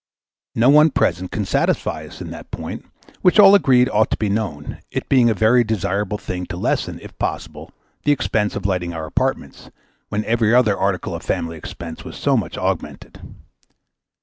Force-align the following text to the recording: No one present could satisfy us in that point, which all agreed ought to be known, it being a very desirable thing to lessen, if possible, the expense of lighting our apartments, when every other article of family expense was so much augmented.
No 0.55 0.69
one 0.71 0.89
present 0.89 1.29
could 1.29 1.47
satisfy 1.47 2.05
us 2.07 2.21
in 2.21 2.31
that 2.31 2.49
point, 2.49 2.87
which 3.21 3.37
all 3.37 3.53
agreed 3.53 3.87
ought 3.89 4.09
to 4.09 4.17
be 4.17 4.29
known, 4.29 4.79
it 4.89 5.07
being 5.09 5.29
a 5.29 5.35
very 5.35 5.63
desirable 5.63 6.17
thing 6.17 6.47
to 6.47 6.57
lessen, 6.57 6.97
if 7.03 7.15
possible, 7.19 7.69
the 8.03 8.11
expense 8.11 8.55
of 8.55 8.65
lighting 8.65 8.95
our 8.95 9.05
apartments, 9.05 9.69
when 10.09 10.25
every 10.25 10.55
other 10.55 10.75
article 10.75 11.13
of 11.13 11.21
family 11.21 11.55
expense 11.55 12.03
was 12.03 12.17
so 12.17 12.35
much 12.35 12.57
augmented. 12.57 13.21